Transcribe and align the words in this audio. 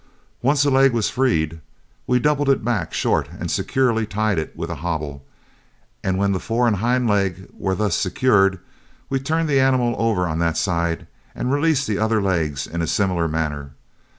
Once 0.41 0.65
a 0.65 0.71
leg 0.71 0.93
was 0.93 1.11
freed, 1.11 1.61
we 2.07 2.17
doubled 2.17 2.49
it 2.49 2.65
back 2.65 2.91
short 2.91 3.29
and 3.39 3.51
securely 3.51 4.03
tied 4.03 4.39
it 4.39 4.51
with 4.57 4.71
a 4.71 4.77
hobble, 4.81 5.23
and 6.03 6.17
when 6.17 6.31
the 6.31 6.39
fore 6.39 6.65
and 6.65 6.77
hind 6.77 7.07
leg 7.07 7.47
were 7.53 7.75
thus 7.75 7.95
secured, 7.95 8.57
we 9.11 9.19
turned 9.19 9.47
the 9.47 9.59
animal 9.59 9.93
over 9.99 10.25
on 10.25 10.39
that 10.39 10.57
side 10.57 11.05
and 11.35 11.53
released 11.53 11.85
the 11.85 11.99
other 11.99 12.19
legs 12.19 12.65
in 12.65 12.81
a 12.81 12.87
similar 12.87 13.27
manner. 13.27 13.73